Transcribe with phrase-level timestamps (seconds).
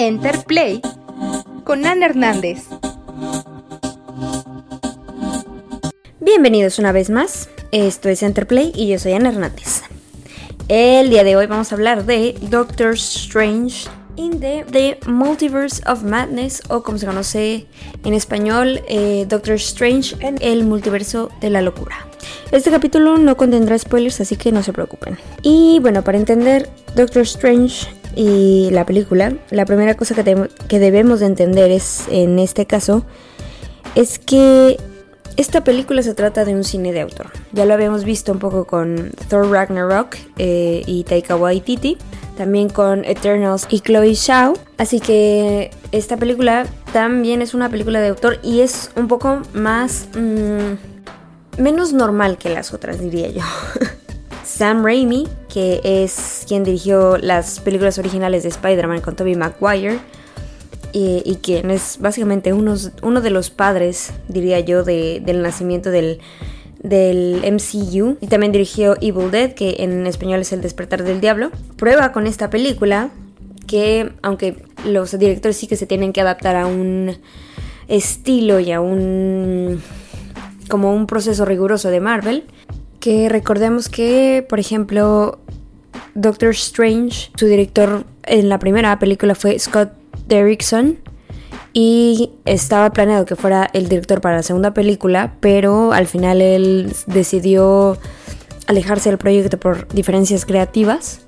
[0.00, 0.80] Enterplay
[1.62, 2.64] con Ana Hernández.
[6.20, 7.50] Bienvenidos una vez más.
[7.70, 9.82] Esto es Enterplay y yo soy Ana Hernández.
[10.68, 16.62] El día de hoy vamos a hablar de Doctor Strange in the, Multiverse of Madness
[16.70, 17.66] o como se conoce
[18.02, 22.06] en español, eh, Doctor Strange en el multiverso de la locura.
[22.52, 25.18] Este capítulo no contendrá spoilers, así que no se preocupen.
[25.42, 31.20] Y bueno, para entender Doctor Strange y la película, la primera cosa que, que debemos
[31.20, 33.04] de entender es, en este caso,
[33.94, 34.78] es que
[35.36, 37.30] esta película se trata de un cine de autor.
[37.52, 41.96] Ya lo habíamos visto un poco con Thor Ragnarok eh, y Taika Waititi,
[42.36, 44.54] también con Eternals y Chloe Zhao.
[44.76, 50.08] Así que esta película también es una película de autor y es un poco más...
[50.14, 50.74] Mm,
[51.58, 53.42] menos normal que las otras, diría yo.
[54.50, 60.00] Sam Raimi, que es quien dirigió las películas originales de Spider-Man con Tobey Maguire,
[60.92, 66.18] y, quien es básicamente uno de los padres, diría yo, del nacimiento del,
[66.82, 68.16] del MCU.
[68.20, 71.52] Y también dirigió Evil Dead, que en español es El despertar del diablo.
[71.76, 73.10] Prueba con esta película
[73.68, 77.16] que, aunque los directores sí que se tienen que adaptar a un
[77.86, 79.80] estilo y a un
[80.68, 82.44] como un proceso riguroso de Marvel,
[83.00, 85.38] que recordemos que, por ejemplo,
[86.14, 89.90] Doctor Strange, su director en la primera película fue Scott
[90.28, 90.98] Derrickson
[91.72, 96.92] y estaba planeado que fuera el director para la segunda película, pero al final él
[97.06, 97.96] decidió
[98.66, 101.20] alejarse del proyecto por diferencias creativas.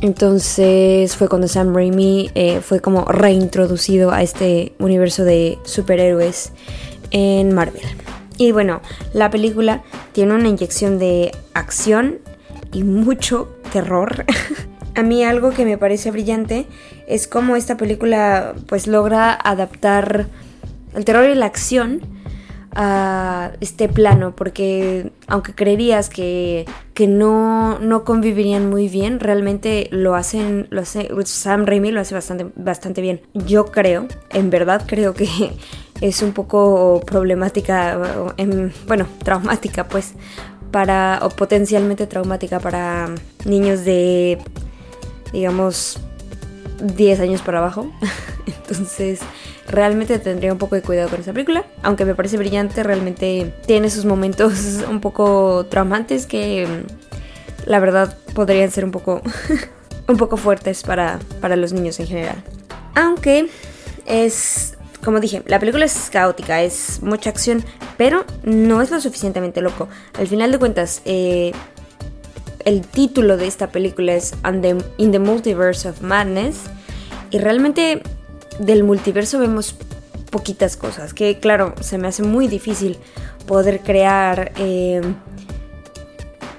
[0.00, 6.52] Entonces fue cuando Sam Raimi eh, fue como reintroducido a este universo de superhéroes
[7.10, 7.82] en Marvel.
[8.36, 8.80] Y bueno,
[9.12, 9.82] la película
[10.12, 12.18] tiene una inyección de acción
[12.72, 14.24] y mucho terror.
[14.94, 16.66] a mí algo que me parece brillante
[17.06, 20.26] es cómo esta película pues logra adaptar
[20.94, 22.00] el terror y la acción
[22.76, 30.16] a este plano, porque aunque creerías que, que no, no, convivirían muy bien, realmente lo
[30.16, 33.20] hacen, lo hace, Sam Raimi lo hace bastante, bastante bien.
[33.32, 35.28] Yo creo, en verdad creo que
[36.04, 37.98] es un poco problemática,
[38.86, 40.12] bueno, traumática pues,
[40.70, 43.08] para, o potencialmente traumática para
[43.46, 44.38] niños de,
[45.32, 45.98] digamos,
[46.82, 47.90] 10 años para abajo.
[48.46, 49.20] Entonces,
[49.66, 51.64] realmente tendría un poco de cuidado con esa película.
[51.82, 56.68] Aunque me parece brillante, realmente tiene sus momentos un poco traumantes que
[57.64, 59.22] la verdad podrían ser un poco,
[60.06, 62.44] un poco fuertes para, para los niños en general.
[62.94, 63.48] Aunque
[64.04, 67.64] es como dije, la película es caótica, es mucha acción,
[67.96, 69.88] pero no es lo suficientemente loco.
[70.18, 71.52] Al final de cuentas, eh,
[72.64, 74.34] el título de esta película es
[74.96, 76.62] In the Multiverse of Madness.
[77.30, 78.02] Y realmente
[78.58, 79.76] del multiverso vemos
[80.30, 81.14] poquitas cosas.
[81.14, 82.98] Que claro, se me hace muy difícil
[83.46, 85.02] poder crear eh,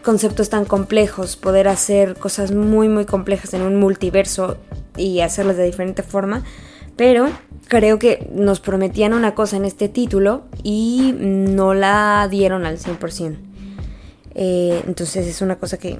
[0.03, 4.57] conceptos tan complejos, poder hacer cosas muy muy complejas en un multiverso
[4.95, 6.43] y hacerlas de diferente forma.
[6.95, 7.29] Pero
[7.67, 13.37] creo que nos prometían una cosa en este título y no la dieron al 100%.
[14.35, 15.97] Eh, entonces es una cosa que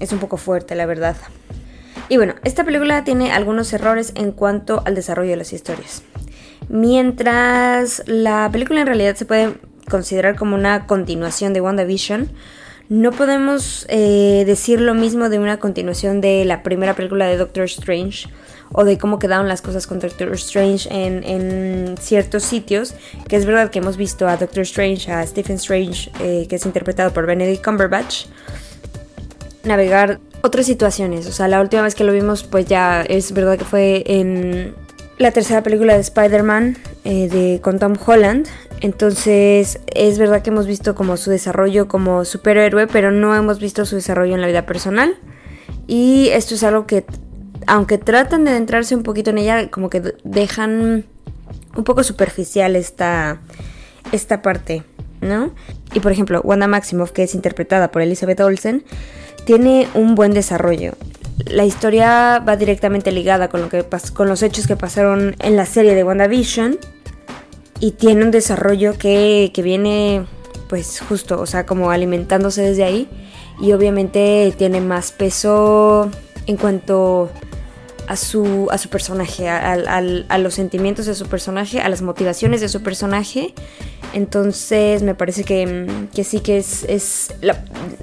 [0.00, 1.16] es un poco fuerte, la verdad.
[2.08, 6.02] Y bueno, esta película tiene algunos errores en cuanto al desarrollo de las historias.
[6.68, 9.54] Mientras la película en realidad se puede
[9.90, 12.30] considerar como una continuación de WandaVision,
[12.88, 17.64] no podemos eh, decir lo mismo de una continuación de la primera película de Doctor
[17.64, 18.28] Strange
[18.72, 22.94] o de cómo quedaron las cosas con Doctor Strange en, ciertos sitios,
[23.28, 26.66] que es verdad que hemos visto a Doctor Strange, a Stephen Strange, eh, que es
[26.66, 28.26] interpretado por Benedict Cumberbatch,
[29.64, 31.26] navegar otras situaciones.
[31.26, 34.74] O sea, la última vez que lo vimos, pues ya es verdad que fue en
[35.18, 38.46] la tercera película de Spider-Man eh, con Tom Holland.
[38.80, 43.84] Entonces es verdad que hemos visto como su desarrollo como superhéroe, pero no hemos visto
[43.84, 45.16] su desarrollo en la vida personal.
[45.86, 47.04] Y esto es algo que
[47.68, 51.04] aunque tratan de adentrarse un poquito en ella, como que dejan
[51.76, 53.40] un poco superficial esta,
[54.10, 54.82] esta parte,
[55.20, 55.52] ¿no?
[55.92, 58.84] Y por ejemplo, Wanda Maximoff, que es interpretada por Elizabeth Olsen,
[59.44, 60.94] tiene un buen desarrollo.
[61.44, 65.66] La historia va directamente ligada con, lo que con los hechos que pasaron en la
[65.66, 66.78] serie de WandaVision
[67.80, 70.26] y tiene un desarrollo que, que viene
[70.68, 73.08] pues justo, o sea, como alimentándose desde ahí
[73.60, 76.10] y obviamente tiene más peso
[76.46, 77.30] en cuanto
[78.08, 82.70] a su, a su personaje, a, los sentimientos de su personaje, a las motivaciones de
[82.70, 83.52] su personaje.
[84.14, 85.86] Entonces me parece que,
[86.24, 87.34] sí que es, es,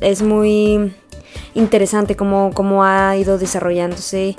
[0.02, 0.94] es muy
[1.56, 4.36] interesante cómo, cómo, ha ido desarrollándose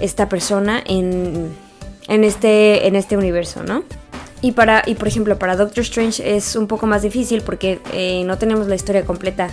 [0.00, 1.50] esta persona en,
[2.08, 3.84] en, este, en este universo, ¿no?
[4.42, 8.22] Y, para, y por ejemplo, para Doctor Strange es un poco más difícil porque eh,
[8.26, 9.48] no tenemos la historia completa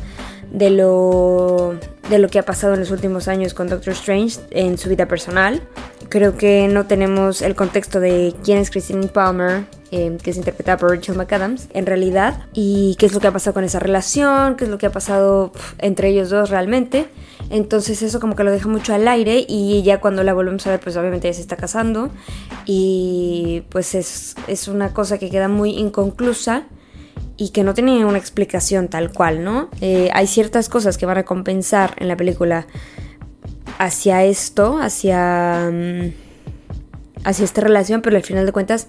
[0.51, 1.75] de lo,
[2.13, 5.07] de lo que ha pasado en los últimos años con Doctor Strange en su vida
[5.07, 5.61] personal.
[6.09, 10.77] Creo que no tenemos el contexto de quién es Christine Palmer, eh, que es interpretada
[10.77, 14.55] por Rachel McAdams, en realidad, y qué es lo que ha pasado con esa relación,
[14.57, 17.07] qué es lo que ha pasado entre ellos dos realmente.
[17.49, 20.69] Entonces eso como que lo deja mucho al aire y ya cuando la volvemos a
[20.69, 22.09] ver pues obviamente ella se está casando
[22.65, 26.67] y pues es, es una cosa que queda muy inconclusa
[27.37, 29.69] y que no tiene una explicación tal cual, ¿no?
[29.81, 32.67] Eh, hay ciertas cosas que van a compensar en la película
[33.79, 36.13] hacia esto, hacia, mm,
[37.23, 38.87] hacia esta relación, pero al final de cuentas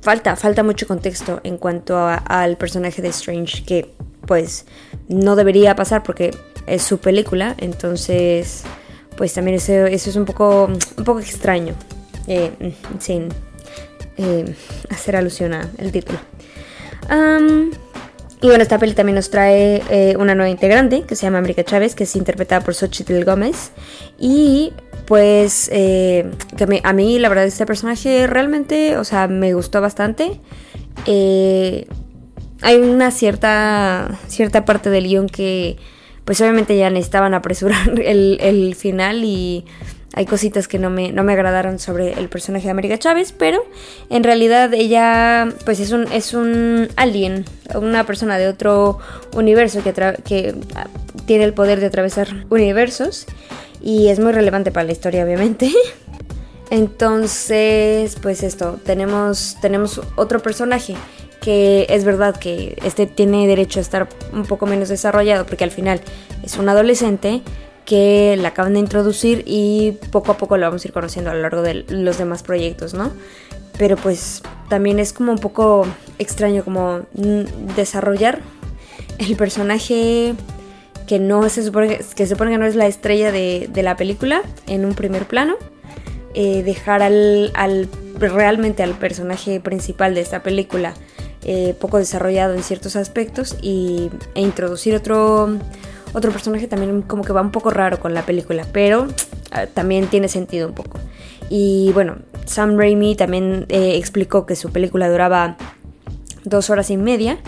[0.00, 3.92] falta, falta mucho contexto en cuanto al personaje de Strange, que
[4.26, 4.66] pues
[5.08, 6.30] no debería pasar porque
[6.66, 8.62] es su película, entonces
[9.16, 11.74] pues también eso, eso es un poco, un poco extraño,
[12.28, 13.28] eh, sin
[14.16, 14.54] eh,
[14.90, 16.18] hacer alusión al título
[18.42, 21.62] y bueno, esta peli también nos trae eh, una nueva integrante que se llama América
[21.62, 23.70] Chávez, que es interpretada por Xochitl Gómez.
[24.18, 24.72] Y
[25.06, 30.40] pues eh, que a mí la verdad este personaje realmente, o sea, me gustó bastante.
[31.06, 31.86] Eh,
[32.62, 35.76] hay una cierta, cierta parte del guion que
[36.24, 39.64] pues obviamente ya necesitaban apresurar el, el final y
[40.14, 43.64] hay cositas que no me, no me agradaron sobre el personaje de América Chávez, pero
[44.10, 47.44] en realidad ella pues es un, es un alien,
[47.74, 48.98] una persona de otro
[49.34, 49.92] universo que,
[50.24, 50.86] que ah,
[51.24, 53.26] tiene el poder de atravesar universos
[53.80, 55.72] y es muy relevante para la historia obviamente.
[56.70, 60.94] Entonces, pues esto, tenemos, tenemos otro personaje
[61.42, 65.70] que es verdad que este tiene derecho a estar un poco menos desarrollado porque al
[65.70, 66.00] final
[66.42, 67.42] es un adolescente,
[67.84, 71.34] que la acaban de introducir y poco a poco lo vamos a ir conociendo a
[71.34, 73.12] lo largo de los demás proyectos, ¿no?
[73.78, 75.86] Pero pues también es como un poco
[76.18, 77.00] extraño como
[77.76, 78.40] desarrollar
[79.18, 80.34] el personaje
[81.06, 84.42] que no se supone que, se supone que no es la estrella de, la película
[84.66, 85.56] en un primer plano.
[86.34, 87.52] Eh, dejar al,
[88.18, 90.94] realmente al personaje principal de esta película
[91.44, 95.58] eh, poco desarrollado en ciertos aspectos y, e introducir otro
[96.12, 99.08] otro personaje también como que va un poco raro con la película, pero
[99.50, 100.98] ah, también tiene sentido un poco.
[101.48, 102.16] Y bueno,
[102.46, 105.56] Sam Raimi también eh, explicó que su película duraba
[106.44, 107.38] dos horas y media,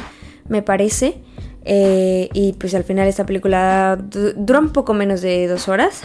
[0.49, 1.23] me parece.
[1.67, 3.99] Eh, y pues al final esta película
[4.37, 6.03] dura un poco menos de dos horas.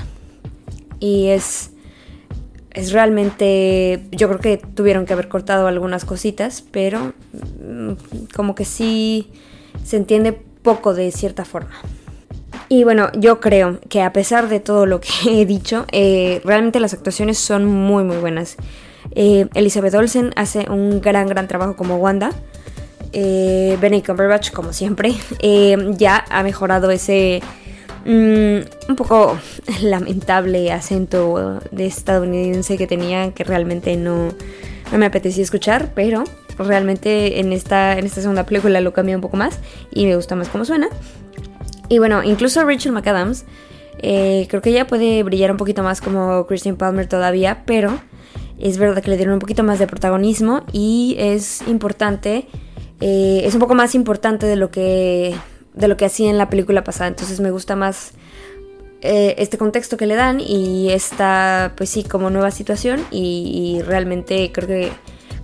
[1.00, 1.72] Y es,
[2.72, 4.06] es realmente...
[4.12, 7.14] Yo creo que tuvieron que haber cortado algunas cositas, pero
[7.62, 7.94] mm,
[8.34, 9.30] como que sí
[9.84, 11.76] se entiende poco de cierta forma.
[12.70, 15.10] Y bueno, yo creo que a pesar de todo lo que
[15.42, 18.56] he dicho, eh, realmente las actuaciones son muy muy buenas.
[19.12, 22.32] Eh, Elizabeth Olsen hace un gran gran trabajo como Wanda.
[23.12, 27.42] Eh, Benny Cumberbatch, como siempre, eh, ya ha mejorado ese
[28.06, 29.40] mm, un poco
[29.82, 34.30] lamentable acento de estadounidense que tenía, que realmente no,
[34.92, 36.24] no me apetecía escuchar, pero
[36.60, 39.58] realmente en esta, en esta segunda película lo cambié un poco más
[39.92, 40.90] y me gusta más cómo suena.
[41.90, 43.46] Y bueno, incluso Rachel McAdams,
[44.02, 48.00] eh, creo que ella puede brillar un poquito más como Christian Palmer todavía, pero
[48.60, 52.48] es verdad que le dieron un poquito más de protagonismo y es importante,
[53.02, 55.36] eh, es un poco más importante de lo que
[55.74, 58.12] de lo que hacía en la película pasada, entonces me gusta más
[59.02, 63.82] eh, este contexto que le dan y esta, pues sí, como nueva situación y, y
[63.82, 64.92] realmente creo que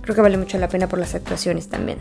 [0.02, 1.98] creo que vale mucho la pena por las actuaciones también.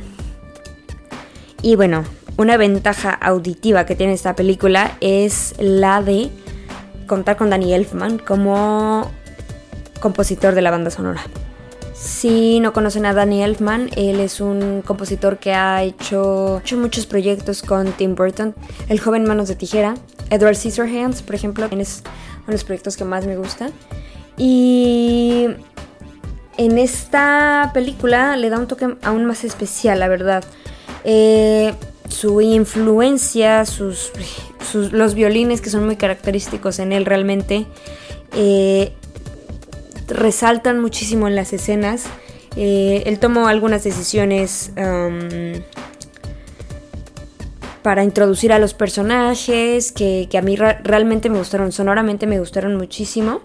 [1.62, 2.04] Y bueno,
[2.38, 6.30] una ventaja auditiva que tiene esta película es la de
[7.08, 9.10] contar con Danny Elfman como
[10.00, 11.22] compositor de la banda sonora.
[11.94, 17.62] Si no conocen a Danny Elfman, él es un compositor que ha hecho, muchos proyectos
[17.62, 18.54] con Tim Burton,
[18.90, 19.96] El joven manos de tijera,
[20.30, 22.04] Edward Scissorhands, por ejemplo, es
[22.40, 23.70] uno de los proyectos que más me gusta.
[24.38, 25.48] Y
[26.58, 30.44] en esta película le da un toque aún más especial, la verdad.
[31.06, 31.74] Eh,
[32.10, 34.12] su influencia, sus,
[34.74, 37.66] los violines que son muy característicos en él realmente,
[38.36, 38.94] eh,
[40.08, 42.06] resaltan muchísimo en las escenas.
[42.56, 44.72] Eh, él tomó algunas decisiones
[47.86, 53.42] para introducir a los personajes que, a mí realmente me gustaron, sonoramente me gustaron muchísimo.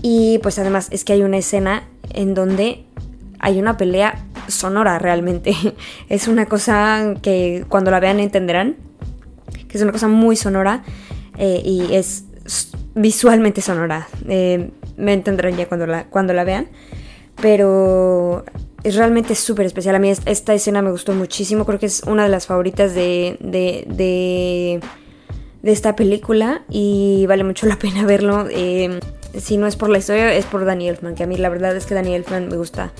[0.00, 2.84] Y pues además es que hay una escena en donde
[3.40, 5.54] hay una pelea sonora realmente.
[6.08, 8.76] Es una cosa que cuando la vean entenderán,
[9.68, 10.82] que es una cosa muy sonora
[11.38, 12.24] eh, y es
[12.94, 14.08] visualmente sonora.
[14.28, 16.68] Eh, me entenderán ya cuando la, cuando la vean.
[17.40, 18.44] pero
[18.84, 19.94] es realmente súper especial.
[19.94, 23.36] A mí esta escena me gustó muchísimo, creo que es una de las favoritas de,
[23.40, 24.80] de, de,
[25.70, 28.46] esta película y vale mucho la pena verlo.
[28.50, 28.98] Eh,
[29.38, 31.76] si no es por la historia, es por Danny Elfman, que a mí la verdad
[31.76, 32.92] es que Danny Elfman me gusta,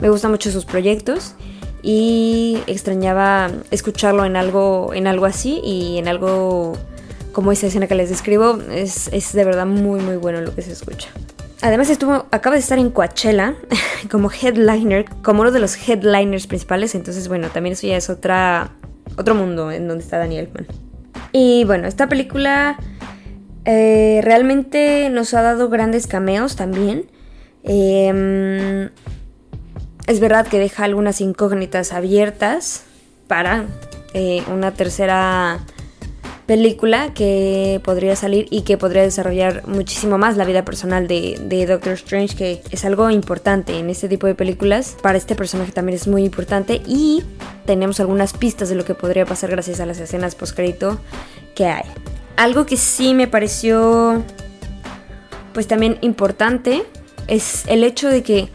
[0.00, 1.34] me gusta mucho sus proyectos
[1.82, 6.76] y extrañaba escucharlo en algo, en algo así y en algo
[7.32, 10.62] como esa escena que les describo, es, es de verdad muy muy bueno lo que
[10.62, 11.08] se escucha.
[11.60, 13.54] Además estuvo, acaba de estar en Coachella
[14.10, 18.70] como headliner, como uno de los headliners principales, entonces bueno, también eso ya es otra,
[19.16, 20.66] otro mundo en donde está Daniel Elfman.
[21.32, 22.78] Y bueno, esta película
[23.70, 27.04] eh, realmente nos ha dado grandes cameos también.
[27.64, 28.88] Em,
[30.06, 32.84] es verdad que deja algunas incógnitas abiertas
[33.26, 33.66] para
[34.14, 35.60] eh, una tercera
[36.46, 41.92] película que podría salir y que podría desarrollar muchísimo más la vida personal de, Doctor
[41.92, 44.96] Strange, que es algo importante en este tipo de películas.
[45.02, 47.22] Para este personaje también es muy importante y
[47.66, 50.98] tenemos algunas pistas de lo que podría pasar gracias a las escenas post-crédito
[51.54, 51.84] que hay.
[52.38, 54.22] Algo que sí me pareció
[55.52, 56.84] pues también importante
[57.26, 58.48] es el hecho de que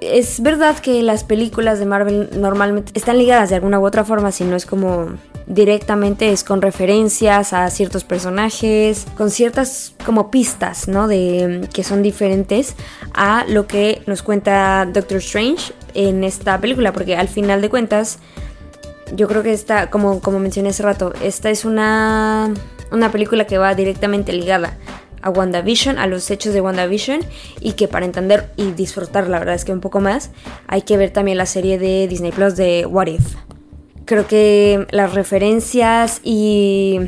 [0.00, 4.32] es verdad que las películas de Marvel normalmente están ligadas de alguna u otra forma,
[4.32, 5.08] si no es como
[5.46, 11.06] directamente es con referencias a ciertos personajes, con ciertas como pistas, ¿no?
[11.06, 12.76] De que son diferentes
[13.12, 18.20] a lo que nos cuenta Doctor Strange en esta película, porque al final de cuentas
[19.16, 22.52] yo creo que esta, como, como mencioné hace rato, esta es una,
[22.90, 24.76] una película que va directamente ligada
[25.22, 27.20] a WandaVision, a los hechos de WandaVision
[27.60, 30.30] y que para entender y disfrutar la verdad es que un poco más
[30.66, 33.36] hay que ver también la serie de Disney Plus de What If.
[34.04, 37.00] Creo que las referencias y...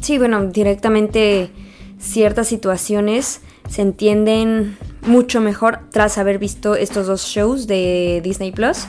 [0.00, 1.50] Sí, bueno, directamente
[1.98, 8.86] ciertas situaciones se entienden mucho mejor tras haber visto estos dos shows de Disney Plus.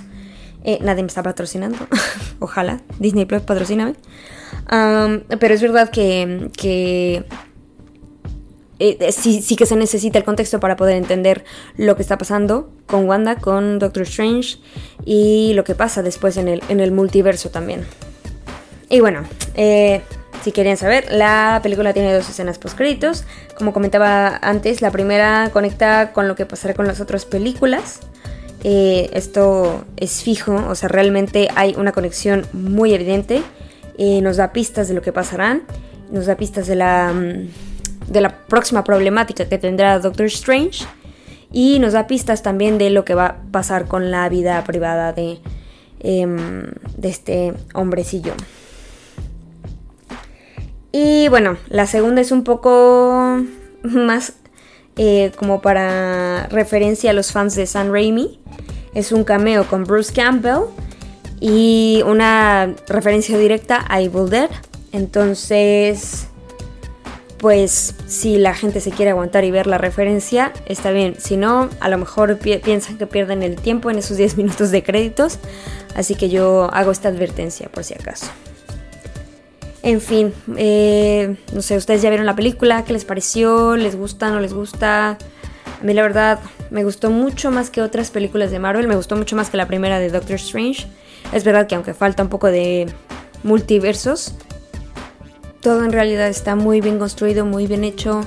[0.63, 1.77] Eh, nadie me está patrocinando.
[2.39, 2.82] Ojalá.
[3.00, 3.96] Disney Plus patrocíname.
[4.68, 7.25] pero es verdad que, que
[8.84, 11.46] eh, sí, sí, que se necesita el contexto para poder entender
[11.77, 14.58] lo que está pasando con Wanda, con Doctor Strange
[15.06, 17.86] y lo que pasa después en el, en el multiverso también.
[18.89, 20.01] Y bueno, eh,
[20.44, 23.24] si querían saber, la película tiene dos escenas post-créditos.
[23.56, 28.00] Como comentaba antes, la primera conecta con lo que pasará con las otras películas.
[28.63, 33.41] Eh, esto es fijo, o sea, realmente hay una conexión muy evidente.
[33.98, 35.63] nos da pistas de lo que pasarán,
[36.12, 37.72] nos da pistas de la mm,
[38.12, 40.86] de la próxima problemática que tendrá Doctor Strange
[41.51, 45.13] y nos da pistas también de lo que va a pasar con la vida privada
[45.13, 45.39] de,
[46.00, 48.34] em, de este hombrecillo.
[50.91, 53.41] Y bueno, la segunda es un poco
[53.84, 54.34] más
[55.03, 58.39] eh, como para referencia a los fans de San Raimi.
[58.93, 60.65] Es un cameo con Bruce Campbell
[61.39, 64.51] y una referencia directa a Evil Dead.
[64.91, 66.27] Entonces,
[67.39, 71.15] pues si la gente se quiere aguantar y ver la referencia, está bien.
[71.17, 74.84] Si no, a lo mejor piensan que pierden el tiempo en esos 10 minutos de
[74.84, 75.39] créditos.
[75.96, 78.27] Así que yo hago esta advertencia por si acaso.
[79.84, 83.76] En fin, eh, no sé, ustedes ya vieron la película, ¿qué les pareció?
[83.76, 84.30] ¿Les gusta?
[84.30, 85.18] ¿No les gusta?
[85.82, 89.16] A mí la verdad me gustó mucho más que otras películas de Marvel, me gustó
[89.16, 90.88] mucho más que la primera de Doctor Strange.
[91.34, 92.88] Es verdad que aunque falta un poco de
[93.44, 94.36] multiversos,
[95.62, 98.22] todo en realidad está muy bien construido, muy bien hecho.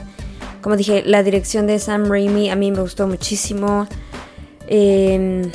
[0.60, 3.86] Como dije, la dirección de Sam Raimi a mí me gustó muchísimo.
[4.66, 5.50] Em,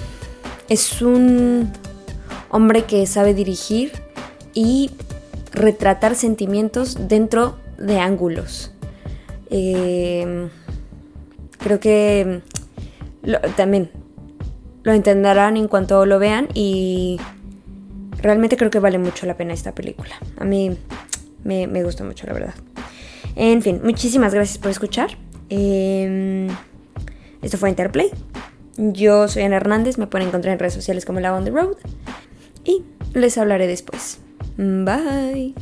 [0.70, 1.74] es un
[2.50, 3.92] hombre que sabe dirigir
[4.54, 4.92] y
[5.60, 8.72] retratar sentimientos dentro de ángulos.
[9.50, 10.50] Em,
[11.58, 12.42] creo que
[13.58, 13.92] también
[14.84, 17.20] lo entenderán en cuanto lo vean y
[18.22, 20.16] realmente creo que vale mucho la pena esta película.
[20.38, 20.78] A mí
[21.44, 22.54] me, me gusta mucho, la verdad.
[23.36, 25.18] En fin, muchísimas gracias por escuchar.
[25.50, 26.48] Em,
[27.42, 28.10] esto fue Interplay.
[28.78, 31.76] Yo soy Ana Hernández, me pueden encontrar en redes sociales como La On The Road.
[32.64, 34.20] Y les hablaré después.
[34.60, 35.54] Bye.